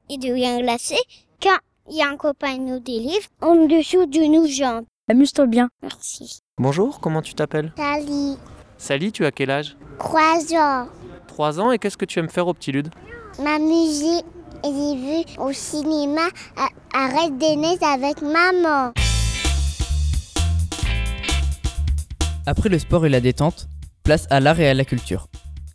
il 0.09 0.17
devient 0.17 0.57
glacé. 0.63 0.95
Quand 1.43 1.59
il 1.87 1.97
y 1.97 2.01
a 2.01 2.07
un 2.09 2.17
copain 2.17 2.53
qui 2.55 2.59
nous 2.61 2.79
délivre, 2.79 3.27
en 3.41 3.53
dessous 3.67 4.07
de 4.07 4.25
nous 4.25 4.47
jambes. 4.47 4.85
Amuse-toi 5.11 5.45
bien. 5.45 5.69
Merci. 5.83 6.39
Bonjour, 6.57 6.99
comment 6.99 7.21
tu 7.21 7.35
t'appelles 7.35 7.71
Sally, 7.77 8.37
Sally, 8.79 9.11
tu 9.11 9.27
as 9.27 9.31
quel 9.31 9.51
âge 9.51 9.77
croissant, 9.99 10.87
3 11.27 11.59
ans 11.59 11.71
et 11.71 11.77
qu'est-ce 11.77 11.97
que 11.97 12.05
tu 12.05 12.17
aimes 12.17 12.29
faire 12.29 12.47
au 12.47 12.55
Petit 12.55 12.71
Lude 12.71 12.89
m'amuser 13.37 14.23
et 14.63 14.67
j'ai 14.67 14.95
vu 14.95 15.39
au 15.39 15.51
cinéma 15.53 16.21
à- 16.57 16.69
Arrête 16.93 17.37
des 17.37 17.55
neiges 17.55 17.77
avec 17.81 18.21
maman. 18.21 18.91
Après 22.45 22.67
le 22.69 22.77
sport 22.79 23.05
et 23.05 23.09
la 23.09 23.21
détente, 23.21 23.67
place 24.03 24.27
à 24.29 24.39
l'art 24.41 24.59
et 24.59 24.67
à 24.67 24.73
la 24.73 24.83
culture. 24.83 25.27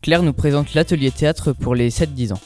Claire 0.03 0.23
nous 0.23 0.33
présente 0.35 0.75
l'atelier 0.75 1.11
théâtre 1.11 1.53
pour 1.53 1.75
les 1.75 1.91
7-10 1.91 2.33
ans. 2.35 2.41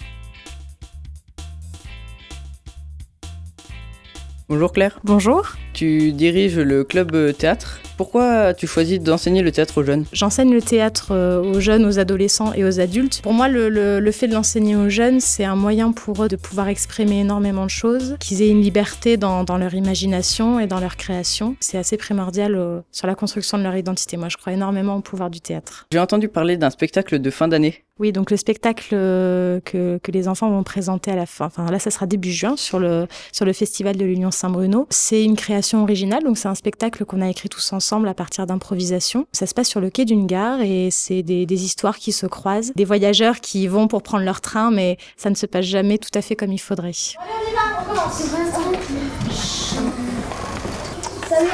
Bonjour 4.49 4.73
Claire. 4.73 5.01
Bonjour. 5.05 5.53
Tu 5.73 6.13
diriges 6.13 6.59
le 6.59 6.85
club 6.85 7.37
théâtre. 7.37 7.80
Pourquoi 8.01 8.45
as-tu 8.45 8.67
choisi 8.67 8.99
d'enseigner 8.99 9.43
le 9.43 9.53
théâtre 9.53 9.77
aux 9.83 9.85
jeunes? 9.85 10.07
J'enseigne 10.15 10.55
le 10.55 10.63
théâtre 10.63 11.09
euh, 11.11 11.43
aux 11.43 11.61
jeunes, 11.61 11.85
aux 11.85 11.99
adolescents 11.99 12.55
et 12.55 12.65
aux 12.65 12.81
adultes. 12.81 13.21
Pour 13.23 13.35
moi, 13.35 13.47
le, 13.47 13.69
le- 13.69 14.01
le 14.01 14.11
fait 14.11 14.27
de 14.27 14.33
l'enseigner 14.33 14.75
aux 14.75 14.89
jeunes, 14.89 15.21
c'est 15.21 15.45
un 15.45 15.55
moyen 15.55 15.93
pour 15.93 16.25
eux 16.25 16.29
de 16.29 16.37
pouvoir 16.37 16.69
exprimer 16.69 17.21
énormément 17.21 17.65
de 17.67 17.71
choses, 17.71 18.17
qu'ils 18.19 18.41
aient 18.41 18.49
une 18.49 18.63
liberté 18.63 19.19
dans, 19.19 19.45
dans 19.45 19.59
leur 19.59 19.75
imagination 19.75 20.59
et 20.61 20.67
dans 20.67 20.81
leur 20.81 20.97
création. 20.97 21.57
C'est 21.61 21.77
assez 21.77 21.99
primordial 21.99 22.55
euh, 22.55 22.81
sur 22.91 23.07
la 23.07 23.15
construction 23.15 23.59
de 23.59 23.65
leur 23.65 23.77
identité. 23.77 24.17
Moi, 24.17 24.31
je 24.31 24.39
crois 24.39 24.55
énormément 24.55 24.97
au 24.97 25.01
pouvoir 25.03 25.29
du 25.29 25.43
théâtre. 25.43 25.87
J'ai 25.93 25.99
entendu 25.99 26.29
parler 26.29 26.57
d'un 26.57 26.71
spectacle 26.71 27.19
de 27.19 27.31
fin 27.31 27.49
d'année. 27.49 27.85
Oui, 28.01 28.13
donc 28.13 28.31
le 28.31 28.39
spectacle 28.39 28.95
euh, 28.95 29.61
que, 29.61 30.01
les 30.09 30.27
enfants 30.27 30.49
vont 30.49 30.63
présenter 30.63 31.11
à 31.11 31.17
la 31.17 31.27
fin, 31.27 31.45
enfin 31.45 31.71
là, 31.71 31.79
ça 31.79 31.91
sera 31.91 32.07
début 32.07 32.33
juin 32.33 32.57
sur 32.57 32.79
le, 32.79 33.07
festival 33.53 33.95
de 33.95 34.07
l'Union 34.07 34.31
Saint-Bruno. 34.31 34.87
C'est 34.89 35.23
une 35.23 35.37
création 35.37 35.83
originale, 35.83 36.25
donc 36.25 36.39
c'est 36.39 36.49
un 36.49 36.55
spectacle 36.55 37.05
qu'on 37.05 37.21
a 37.21 37.29
écrit 37.29 37.51
tous 37.51 37.75
ensemble 37.75 38.09
à 38.09 38.15
partir 38.15 38.47
d'improvisation. 38.47 39.27
Ça 39.33 39.45
se 39.45 39.53
passe 39.53 39.69
sur 39.69 39.83
le 39.83 39.91
quai 39.91 40.07
d'une 40.07 40.27
gare 40.27 40.63
et 40.63 40.89
c'est 40.91 41.23
des, 41.23 41.45
histoires 41.63 41.99
qui 41.99 42.13
se 42.13 42.25
croisent, 42.25 42.73
des 42.75 42.87
voyageurs 42.87 43.39
qui 43.41 43.69
vont 43.69 43.87
pour 43.87 44.03
prendre 44.03 44.25
leur 44.25 44.41
train, 44.41 44.71
mais 44.71 44.97
ça 45.19 45.29
ne 45.29 45.35
se 45.35 45.45
passe 45.45 45.67
jamais 45.67 45.99
tout 45.99 46.09
à 46.15 46.23
fait 46.23 46.37
comme 46.37 46.53
il 46.53 46.59
faudrait. 46.59 46.95
Salut 46.95 47.21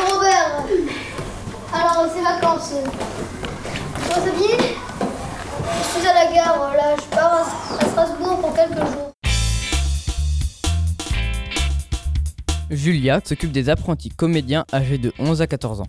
Robert 0.09 0.65
Alors, 1.73 2.07
ces 2.15 2.23
vacances, 2.23 2.75
bien 4.39 4.86
je 5.83 5.99
suis 5.99 6.09
à 6.09 6.15
la 6.15 6.33
gare, 6.33 6.57
voilà, 6.57 6.97
je 6.97 7.17
pars 7.17 7.79
à 7.81 7.85
Strasbourg 7.85 8.41
pour 8.41 8.55
quelques 8.55 8.77
jours. 8.77 9.13
Julia 12.71 13.21
s'occupe 13.25 13.53
des 13.53 13.69
apprentis 13.69 14.09
comédiens 14.09 14.65
âgés 14.73 14.99
de 14.99 15.13
11 15.19 15.41
à 15.43 15.47
14 15.47 15.83
ans. 15.83 15.87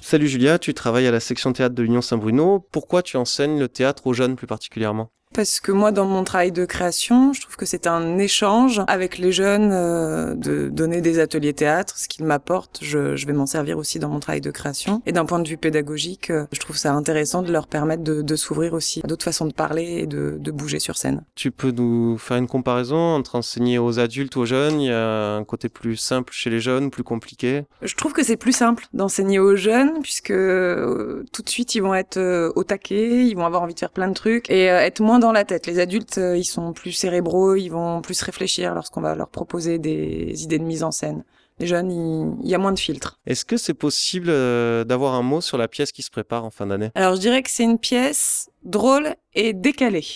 Salut 0.00 0.28
Julia, 0.28 0.58
tu 0.58 0.74
travailles 0.74 1.06
à 1.06 1.10
la 1.10 1.20
section 1.20 1.52
théâtre 1.52 1.74
de 1.74 1.82
l'Union 1.82 2.02
Saint-Bruno. 2.02 2.66
Pourquoi 2.72 3.02
tu 3.02 3.16
enseignes 3.16 3.58
le 3.58 3.68
théâtre 3.68 4.06
aux 4.06 4.12
jeunes 4.12 4.36
plus 4.36 4.46
particulièrement? 4.46 5.10
Parce 5.34 5.60
que 5.60 5.70
moi, 5.70 5.92
dans 5.92 6.06
mon 6.06 6.24
travail 6.24 6.50
de 6.50 6.64
création, 6.64 7.32
je 7.32 7.40
trouve 7.40 7.56
que 7.56 7.64
c'est 7.64 7.86
un 7.86 8.18
échange 8.18 8.82
avec 8.88 9.16
les 9.16 9.30
jeunes 9.30 9.70
euh, 9.72 10.34
de 10.34 10.68
donner 10.68 11.00
des 11.00 11.20
ateliers 11.20 11.52
théâtre, 11.52 11.96
ce 11.96 12.08
qu'ils 12.08 12.24
m'apportent. 12.24 12.80
Je, 12.82 13.14
je, 13.14 13.26
vais 13.26 13.32
m'en 13.32 13.46
servir 13.46 13.78
aussi 13.78 14.00
dans 14.00 14.08
mon 14.08 14.18
travail 14.18 14.40
de 14.40 14.50
création. 14.50 15.02
Et 15.06 15.12
d'un 15.12 15.24
point 15.24 15.38
de 15.38 15.48
vue 15.48 15.56
pédagogique, 15.56 16.30
euh, 16.30 16.46
je 16.50 16.58
trouve 16.58 16.76
ça 16.76 16.92
intéressant 16.92 17.42
de 17.42 17.52
leur 17.52 17.68
permettre 17.68 18.02
de, 18.02 18.22
de 18.22 18.36
s'ouvrir 18.36 18.74
aussi 18.74 19.02
à 19.04 19.06
d'autres 19.06 19.24
façons 19.24 19.46
de 19.46 19.52
parler 19.52 20.00
et 20.00 20.06
de, 20.06 20.36
de, 20.36 20.50
bouger 20.50 20.80
sur 20.80 20.96
scène. 20.96 21.22
Tu 21.36 21.52
peux 21.52 21.70
nous 21.70 22.18
faire 22.18 22.38
une 22.38 22.48
comparaison 22.48 22.96
entre 22.96 23.36
enseigner 23.36 23.78
aux 23.78 24.00
adultes 24.00 24.34
ou 24.34 24.40
aux 24.40 24.46
jeunes? 24.46 24.80
Il 24.80 24.88
y 24.88 24.92
a 24.92 25.36
un 25.36 25.44
côté 25.44 25.68
plus 25.68 25.96
simple 25.96 26.32
chez 26.32 26.50
les 26.50 26.60
jeunes, 26.60 26.90
plus 26.90 27.04
compliqué? 27.04 27.66
Je 27.82 27.94
trouve 27.94 28.12
que 28.12 28.24
c'est 28.24 28.36
plus 28.36 28.52
simple 28.52 28.86
d'enseigner 28.94 29.38
aux 29.38 29.54
jeunes 29.54 30.02
puisque 30.02 30.32
euh, 30.32 31.24
tout 31.32 31.42
de 31.42 31.48
suite 31.48 31.76
ils 31.76 31.82
vont 31.82 31.94
être 31.94 32.18
au 32.56 32.64
taquet, 32.64 33.26
ils 33.26 33.34
vont 33.34 33.46
avoir 33.46 33.62
envie 33.62 33.74
de 33.74 33.78
faire 33.78 33.90
plein 33.92 34.08
de 34.08 34.14
trucs 34.14 34.50
et 34.50 34.64
être 34.64 35.00
moins 35.00 35.19
dans 35.20 35.32
la 35.32 35.44
tête. 35.44 35.66
Les 35.66 35.78
adultes, 35.78 36.18
euh, 36.18 36.36
ils 36.36 36.44
sont 36.44 36.72
plus 36.72 36.92
cérébraux, 36.92 37.54
ils 37.54 37.68
vont 37.68 38.00
plus 38.00 38.20
réfléchir 38.22 38.74
lorsqu'on 38.74 39.00
va 39.00 39.14
leur 39.14 39.28
proposer 39.28 39.78
des 39.78 40.42
idées 40.42 40.58
de 40.58 40.64
mise 40.64 40.82
en 40.82 40.90
scène. 40.90 41.24
Les 41.60 41.66
jeunes, 41.66 42.38
il 42.42 42.48
y 42.48 42.54
a 42.54 42.58
moins 42.58 42.72
de 42.72 42.78
filtres. 42.78 43.20
Est-ce 43.26 43.44
que 43.44 43.58
c'est 43.58 43.74
possible 43.74 44.28
euh, 44.30 44.82
d'avoir 44.82 45.14
un 45.14 45.22
mot 45.22 45.42
sur 45.42 45.58
la 45.58 45.68
pièce 45.68 45.92
qui 45.92 46.02
se 46.02 46.10
prépare 46.10 46.44
en 46.44 46.50
fin 46.50 46.66
d'année? 46.66 46.90
Alors 46.94 47.14
je 47.14 47.20
dirais 47.20 47.42
que 47.42 47.50
c'est 47.50 47.64
une 47.64 47.78
pièce 47.78 48.50
drôle 48.64 49.14
et 49.34 49.52
décalée. 49.52 50.06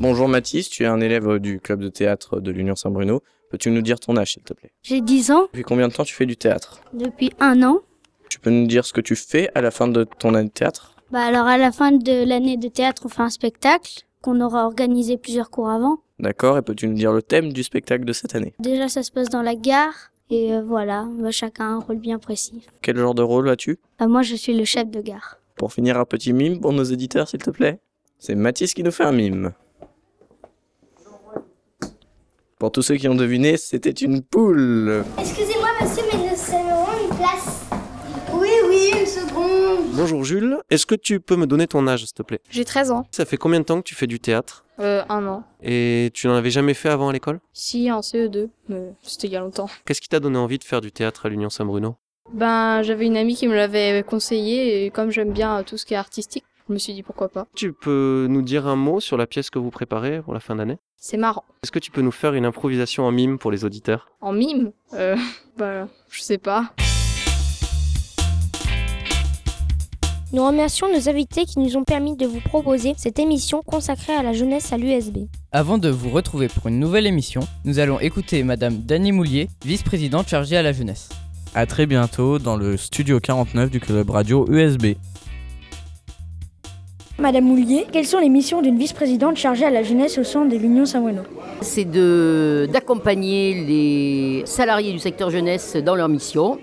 Bonjour 0.00 0.28
Mathis, 0.28 0.68
tu 0.68 0.84
es 0.84 0.86
un 0.86 1.00
élève 1.00 1.38
du 1.38 1.60
club 1.60 1.80
de 1.80 1.88
théâtre 1.88 2.40
de 2.40 2.50
l'Union 2.52 2.76
Saint-Bruno. 2.76 3.22
Peux-tu 3.50 3.70
nous 3.70 3.80
dire 3.80 3.98
ton 3.98 4.16
âge 4.18 4.34
s'il 4.34 4.42
te 4.42 4.52
plaît? 4.52 4.72
J'ai 4.82 5.00
10 5.00 5.30
ans. 5.30 5.42
Depuis 5.44 5.62
combien 5.62 5.88
de 5.88 5.94
temps 5.94 6.04
tu 6.04 6.14
fais 6.14 6.26
du 6.26 6.36
théâtre? 6.36 6.82
Depuis 6.92 7.32
un 7.40 7.62
an. 7.62 7.80
Tu 8.28 8.38
peux 8.38 8.50
nous 8.50 8.66
dire 8.66 8.84
ce 8.84 8.92
que 8.92 9.00
tu 9.00 9.16
fais 9.16 9.50
à 9.54 9.62
la 9.62 9.70
fin 9.70 9.88
de 9.88 10.04
ton 10.04 10.34
année 10.34 10.48
de 10.48 10.52
théâtre? 10.52 10.97
Bah 11.10 11.20
alors 11.20 11.46
à 11.46 11.56
la 11.58 11.72
fin 11.72 11.92
de 11.92 12.24
l'année 12.24 12.56
de 12.56 12.68
théâtre, 12.68 13.02
on 13.06 13.08
fait 13.08 13.22
un 13.22 13.30
spectacle 13.30 14.02
qu'on 14.20 14.40
aura 14.40 14.64
organisé 14.66 15.16
plusieurs 15.16 15.50
cours 15.50 15.70
avant. 15.70 15.98
D'accord, 16.18 16.58
et 16.58 16.62
peux-tu 16.62 16.88
nous 16.88 16.94
dire 16.94 17.12
le 17.12 17.22
thème 17.22 17.52
du 17.52 17.62
spectacle 17.62 18.04
de 18.04 18.12
cette 18.12 18.34
année? 18.34 18.54
Déjà 18.58 18.88
ça 18.88 19.02
se 19.02 19.10
passe 19.12 19.28
dans 19.30 19.42
la 19.42 19.54
gare 19.54 20.10
et 20.30 20.52
euh, 20.52 20.62
voilà, 20.62 21.06
bah, 21.18 21.30
chacun 21.30 21.64
a 21.64 21.68
un 21.68 21.78
rôle 21.78 21.98
bien 21.98 22.18
précis. 22.18 22.66
Quel 22.82 22.96
genre 22.98 23.14
de 23.14 23.22
rôle 23.22 23.48
as-tu? 23.48 23.78
Bah, 23.98 24.06
Moi 24.08 24.22
je 24.22 24.34
suis 24.34 24.56
le 24.56 24.64
chef 24.64 24.90
de 24.90 25.00
gare. 25.00 25.38
Pour 25.56 25.72
finir 25.72 25.98
un 25.98 26.04
petit 26.04 26.32
mime 26.32 26.60
pour 26.60 26.72
nos 26.72 26.84
éditeurs 26.84 27.28
s'il 27.28 27.40
te 27.42 27.50
plaît. 27.50 27.78
C'est 28.18 28.34
Mathis 28.34 28.74
qui 28.74 28.82
nous 28.82 28.90
fait 28.90 29.04
un 29.04 29.12
mime. 29.12 29.52
Pour 32.58 32.72
tous 32.72 32.82
ceux 32.82 32.96
qui 32.96 33.06
ont 33.08 33.14
deviné, 33.14 33.56
c'était 33.56 33.90
une 33.90 34.20
poule. 34.20 35.04
Excusez-moi 35.18 35.68
monsieur, 35.80 36.02
mais 36.12 36.18
nous 36.28 36.36
serons 36.36 36.86
une 37.08 37.16
place. 37.16 37.66
Oui, 38.34 38.48
oui, 38.68 38.90
une 39.00 39.06
seconde. 39.06 39.27
Bonjour 39.92 40.24
Jules, 40.24 40.58
est-ce 40.70 40.86
que 40.86 40.94
tu 40.94 41.18
peux 41.18 41.34
me 41.36 41.46
donner 41.46 41.66
ton 41.66 41.86
âge 41.88 42.04
s'il 42.04 42.12
te 42.14 42.22
plaît? 42.22 42.40
J'ai 42.50 42.64
13 42.64 42.92
ans. 42.92 43.06
Ça 43.10 43.24
fait 43.24 43.36
combien 43.36 43.58
de 43.58 43.64
temps 43.64 43.78
que 43.78 43.86
tu 43.86 43.94
fais 43.96 44.06
du 44.06 44.20
théâtre? 44.20 44.64
Euh, 44.78 45.02
un 45.08 45.26
an. 45.26 45.42
Et 45.60 46.10
tu 46.14 46.28
n'en 46.28 46.34
avais 46.34 46.50
jamais 46.50 46.74
fait 46.74 46.88
avant 46.88 47.08
à 47.08 47.12
l'école? 47.12 47.40
Si, 47.52 47.90
en 47.90 48.00
CE2, 48.00 48.48
mais 48.68 48.92
c'était 49.02 49.26
il 49.26 49.32
y 49.32 49.36
a 49.36 49.40
longtemps. 49.40 49.68
Qu'est-ce 49.84 50.00
qui 50.00 50.08
t'a 50.08 50.20
donné 50.20 50.38
envie 50.38 50.58
de 50.58 50.64
faire 50.64 50.80
du 50.80 50.92
théâtre 50.92 51.26
à 51.26 51.28
l'Union 51.28 51.50
Saint-Bruno? 51.50 51.96
Ben, 52.32 52.82
j'avais 52.82 53.06
une 53.06 53.16
amie 53.16 53.34
qui 53.34 53.48
me 53.48 53.54
l'avait 53.56 54.04
conseillé 54.06 54.84
et 54.84 54.90
comme 54.90 55.10
j'aime 55.10 55.32
bien 55.32 55.62
tout 55.64 55.76
ce 55.76 55.84
qui 55.84 55.94
est 55.94 55.98
artistique, 55.98 56.44
je 56.68 56.74
me 56.74 56.78
suis 56.78 56.92
dit 56.92 57.02
pourquoi 57.02 57.28
pas. 57.28 57.46
Tu 57.56 57.72
peux 57.72 58.26
nous 58.30 58.42
dire 58.42 58.66
un 58.68 58.76
mot 58.76 59.00
sur 59.00 59.16
la 59.16 59.26
pièce 59.26 59.50
que 59.50 59.58
vous 59.58 59.70
préparez 59.70 60.22
pour 60.22 60.32
la 60.34 60.40
fin 60.40 60.54
d'année? 60.54 60.76
C'est 60.96 61.16
marrant. 61.16 61.44
Est-ce 61.64 61.72
que 61.72 61.78
tu 61.80 61.90
peux 61.90 62.02
nous 62.02 62.12
faire 62.12 62.34
une 62.34 62.44
improvisation 62.44 63.04
en 63.04 63.10
mime 63.10 63.38
pour 63.38 63.50
les 63.50 63.64
auditeurs? 63.64 64.10
En 64.20 64.32
mime? 64.32 64.70
Euh, 64.94 65.16
bah, 65.56 65.88
je 66.08 66.20
sais 66.22 66.38
pas. 66.38 66.72
Nous 70.30 70.44
remercions 70.44 70.92
nos 70.92 71.08
invités 71.08 71.46
qui 71.46 71.58
nous 71.58 71.78
ont 71.78 71.84
permis 71.84 72.14
de 72.14 72.26
vous 72.26 72.40
proposer 72.40 72.92
cette 72.98 73.18
émission 73.18 73.62
consacrée 73.62 74.12
à 74.12 74.22
la 74.22 74.34
jeunesse 74.34 74.74
à 74.74 74.76
l'USB. 74.76 75.20
Avant 75.52 75.78
de 75.78 75.88
vous 75.88 76.10
retrouver 76.10 76.48
pour 76.48 76.66
une 76.68 76.78
nouvelle 76.78 77.06
émission, 77.06 77.40
nous 77.64 77.78
allons 77.78 77.98
écouter 77.98 78.42
Madame 78.42 78.76
Dany 78.76 79.12
Moulier, 79.12 79.48
vice-présidente 79.64 80.28
chargée 80.28 80.58
à 80.58 80.62
la 80.62 80.72
jeunesse. 80.72 81.08
À 81.54 81.64
très 81.64 81.86
bientôt 81.86 82.38
dans 82.38 82.58
le 82.58 82.76
studio 82.76 83.20
49 83.20 83.70
du 83.70 83.80
club 83.80 84.10
radio 84.10 84.44
USB. 84.50 84.96
Madame 87.18 87.44
Moulier, 87.44 87.86
quelles 87.90 88.06
sont 88.06 88.18
les 88.18 88.28
missions 88.28 88.60
d'une 88.60 88.76
vice-présidente 88.76 89.36
chargée 89.36 89.64
à 89.64 89.70
la 89.70 89.82
jeunesse 89.82 90.18
au 90.18 90.24
sein 90.24 90.44
de 90.44 90.58
l'Union 90.58 90.84
Saint-Bruno? 90.84 91.22
C'est 91.62 91.86
d'accompagner 92.70 93.64
les 93.64 94.42
salariés 94.44 94.92
du 94.92 94.98
secteur 94.98 95.30
jeunesse 95.30 95.74
dans 95.76 95.94
leur 95.94 96.10
mission, 96.10 96.58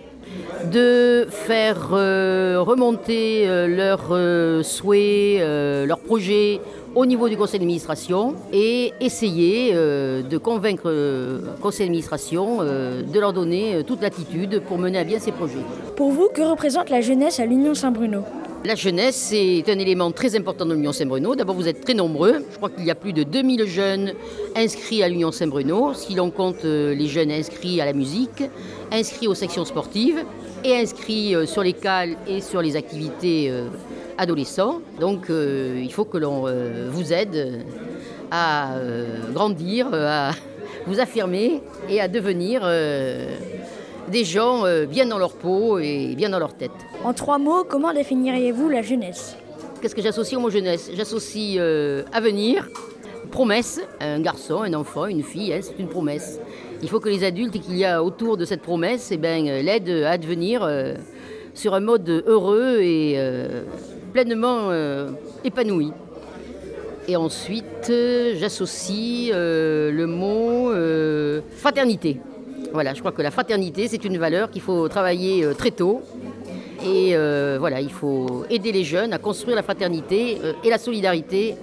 de 0.65 1.27
faire 1.29 1.89
euh, 1.93 2.57
remonter 2.59 3.47
euh, 3.47 3.67
leurs 3.67 4.09
euh, 4.11 4.63
souhaits, 4.63 5.39
leurs 5.87 5.99
projets 5.99 6.59
au 6.95 7.05
niveau 7.05 7.27
du 7.27 7.37
conseil 7.37 7.59
d'administration 7.59 8.35
et 8.53 8.93
essayer 9.01 9.73
de 9.73 10.37
convaincre 10.37 10.89
le 10.89 11.41
conseil 11.61 11.87
d'administration 11.87 12.59
de 12.61 13.19
leur 13.19 13.33
donner 13.33 13.83
toute 13.85 14.01
l'attitude 14.01 14.61
pour 14.61 14.77
mener 14.77 14.99
à 14.99 15.03
bien 15.03 15.19
ces 15.19 15.33
projets. 15.33 15.59
Pour 15.97 16.11
vous, 16.11 16.29
que 16.33 16.41
représente 16.41 16.89
la 16.89 17.01
jeunesse 17.01 17.41
à 17.41 17.45
l'Union 17.45 17.73
Saint-Bruno? 17.73 18.21
La 18.63 18.75
jeunesse, 18.75 19.15
c'est 19.15 19.63
un 19.67 19.77
élément 19.77 20.11
très 20.11 20.37
important 20.37 20.65
de 20.65 20.73
l'Union 20.73 20.93
Saint-Bruno. 20.93 21.35
D'abord, 21.35 21.55
vous 21.55 21.67
êtes 21.67 21.81
très 21.81 21.93
nombreux. 21.93 22.45
Je 22.49 22.55
crois 22.55 22.69
qu'il 22.69 22.85
y 22.85 22.91
a 22.91 22.95
plus 22.95 23.11
de 23.11 23.23
2000 23.23 23.65
jeunes 23.65 24.13
inscrits 24.55 25.03
à 25.03 25.09
l'Union 25.09 25.33
Saint-Bruno, 25.33 25.93
si 25.93 26.15
l'on 26.15 26.31
compte 26.31 26.63
les 26.63 27.07
jeunes 27.07 27.31
inscrits 27.31 27.81
à 27.81 27.85
la 27.85 27.93
musique, 27.93 28.41
inscrits 28.89 29.27
aux 29.27 29.35
sections 29.35 29.65
sportives 29.65 30.23
et 30.65 30.75
inscrits 30.75 31.35
sur 31.45 31.63
les 31.63 31.73
cales 31.73 32.15
et 32.27 32.41
sur 32.41 32.61
les 32.61 32.75
activités 32.75 33.51
adolescents. 34.17 34.81
Donc, 34.99 35.27
il 35.29 35.91
faut 35.93 36.05
que 36.05 36.17
l'on 36.17 36.45
vous 36.89 37.13
aide 37.13 37.63
à 38.31 38.71
grandir, 39.33 39.93
à 39.93 40.31
vous 40.87 40.99
affirmer 40.99 41.61
et 41.87 42.01
à 42.01 42.07
devenir 42.07 42.61
des 44.07 44.25
gens 44.25 44.63
bien 44.89 45.05
dans 45.05 45.19
leur 45.19 45.33
peau 45.33 45.77
et 45.79 46.15
bien 46.15 46.29
dans 46.29 46.39
leur 46.39 46.55
tête. 46.55 46.71
En 47.03 47.13
trois 47.13 47.37
mots, 47.37 47.63
comment 47.63 47.93
définiriez-vous 47.93 48.67
la 48.67 48.81
jeunesse? 48.81 49.37
Qu'est-ce 49.85 49.93
que 49.93 50.01
j'associe 50.01 50.35
au 50.35 50.41
mot 50.41 50.49
jeunesse? 50.49 50.89
J'associe 50.95 51.57
euh, 51.59 52.01
avenir, 52.11 52.67
promesse, 53.29 53.79
un 53.99 54.19
garçon, 54.19 54.63
un 54.63 54.73
enfant, 54.73 55.05
une 55.05 55.21
fille, 55.21 55.53
hein, 55.53 55.59
c'est 55.61 55.77
une 55.77 55.87
promesse. 55.87 56.39
Il 56.81 56.89
faut 56.89 56.99
que 56.99 57.09
les 57.09 57.23
adultes 57.23 57.59
qu'il 57.59 57.77
y 57.77 57.85
a 57.85 58.03
autour 58.03 58.37
de 58.37 58.45
cette 58.45 58.61
promesse 58.61 59.09
eh 59.11 59.17
ben, 59.17 59.45
l'aident 59.45 60.03
à 60.05 60.17
devenir 60.17 60.63
euh, 60.63 60.95
sur 61.53 61.73
un 61.73 61.79
mode 61.79 62.23
heureux 62.27 62.79
et 62.81 63.15
euh, 63.17 63.63
pleinement 64.13 64.71
épanoui. 65.43 65.91
Et 67.07 67.15
ensuite, 67.15 67.91
j'associe 68.35 69.31
le 69.31 70.05
mot 70.05 70.71
fraternité. 71.57 72.19
Voilà, 72.73 72.93
je 72.93 72.99
crois 72.99 73.11
que 73.11 73.21
la 73.21 73.31
fraternité, 73.31 73.87
c'est 73.87 74.03
une 74.05 74.17
valeur 74.17 74.49
qu'il 74.49 74.61
faut 74.61 74.87
travailler 74.87 75.45
très 75.57 75.71
tôt 75.71 76.01
et 76.85 77.15
euh, 77.15 77.57
voilà, 77.59 77.81
il 77.81 77.91
faut 77.91 78.45
aider 78.49 78.71
les 78.71 78.83
jeunes 78.83 79.11
à 79.11 79.17
construire 79.17 79.55
la 79.55 79.63
fraternité 79.63 80.37
euh, 80.43 80.53
et 80.63 80.69
la 80.69 80.77
solidarité 80.77 81.55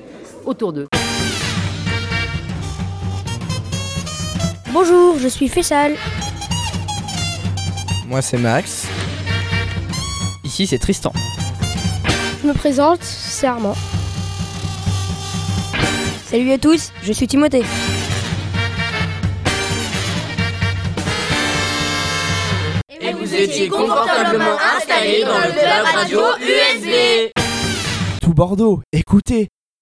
autour 0.45 0.73
d'eux. 0.73 0.89
Bonjour, 4.73 5.19
je 5.19 5.29
suis 5.29 5.49
Fessal. 5.49 5.97
Moi 8.07 8.23
c'est 8.23 8.39
Max. 8.39 8.87
Ici 10.45 10.67
c'est 10.67 10.79
Tristan. 10.79 11.13
Je 12.43 12.49
me 12.49 12.55
présente, 12.55 13.03
c'est 13.03 13.47
Armand. 13.47 13.75
Salut 16.25 16.51
à 16.53 16.59
tous, 16.59 16.91
je 17.03 17.13
suis 17.13 17.27
Timothée. 17.27 17.65
Et 22.99 23.07
et 23.09 23.13
vous 23.13 23.35
étiez 23.35 23.69
confortablement 23.69 24.57
installés 24.77 25.23
dans 25.23 25.39
le 25.39 25.53
club 25.53 25.85
radio 25.95 26.21
USB. 26.41 27.31
Tout 28.23 28.33
Bordeaux, 28.33 28.81
écoutez, 28.93 29.49